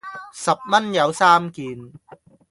[0.33, 1.91] 十蚊有三件